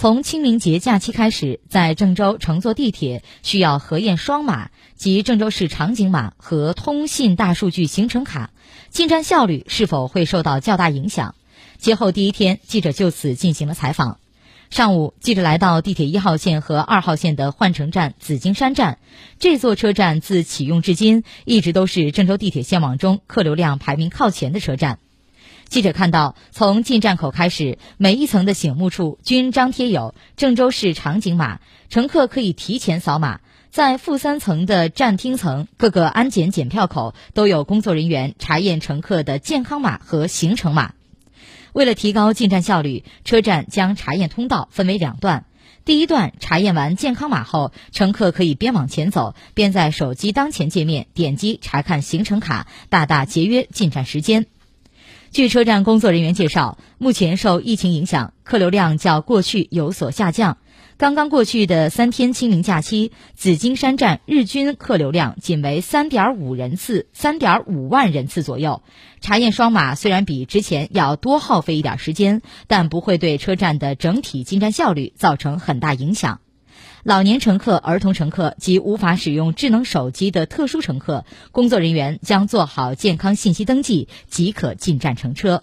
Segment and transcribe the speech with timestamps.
[0.00, 8.50] 从清明节假期开始，在郑州乘坐地铁需要核验双码，及郑州市场景码和通信大数据行程卡，
[8.90, 11.34] 进站效率是否会受到较大影响？
[11.78, 14.20] 节后第一天，记者就此进行了采访。
[14.70, 19.00] 上午，记者来到地铁一号线和二号线的换乘站紫金山站，
[19.40, 25.00] 这座车站自启用至今，一直都是郑州地铁线网中客流量排名靠前的车站。
[25.68, 31.60] 记者看到，从进站口开始，每一层的醒目处均张贴有郑州市场景码，
[31.90, 33.40] 乘客可以提前扫码。
[33.70, 40.94] 在负三层的站厅层，各个安检检票口都有工作人员查验乘客的健康码和行程码。
[41.74, 45.44] 为了提高进站效率，车站将查验通道分为两段。
[45.84, 54.46] 第一段查验完健康码后，乘客可以边往前走，边在手机当前界面点击查看行程卡，大大节约进站时间。
[55.30, 60.58] 据车站工作人员介绍，目前受疫情影响，客流量较过去有所下降。
[60.96, 68.82] 刚刚过去的三天清明假期，紫金山站日均客流量仅为三点五人次，三点五万人次左右。
[69.20, 76.40] 查验双码虽然比之前要多耗费一点时间，但不会对车站的整体进站效率造成很大影响。
[77.04, 85.62] 老年乘客、儿童乘客及无法使用智能手机的特殊乘客，工作人员将做好健康信息登记，即可进站乘车。